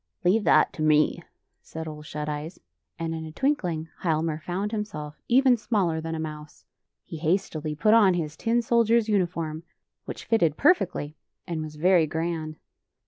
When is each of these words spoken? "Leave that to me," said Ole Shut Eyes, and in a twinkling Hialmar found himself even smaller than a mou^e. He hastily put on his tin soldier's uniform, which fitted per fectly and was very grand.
"Leave 0.25 0.45
that 0.45 0.73
to 0.73 0.81
me," 0.81 1.21
said 1.61 1.87
Ole 1.87 2.01
Shut 2.01 2.27
Eyes, 2.27 2.59
and 2.97 3.13
in 3.13 3.23
a 3.23 3.31
twinkling 3.31 3.87
Hialmar 4.01 4.39
found 4.41 4.71
himself 4.71 5.21
even 5.27 5.55
smaller 5.55 6.01
than 6.01 6.15
a 6.15 6.19
mou^e. 6.19 6.63
He 7.05 7.17
hastily 7.17 7.75
put 7.75 7.93
on 7.93 8.15
his 8.15 8.35
tin 8.35 8.63
soldier's 8.63 9.07
uniform, 9.07 9.61
which 10.05 10.25
fitted 10.25 10.57
per 10.57 10.73
fectly 10.73 11.13
and 11.45 11.61
was 11.61 11.75
very 11.75 12.07
grand. 12.07 12.55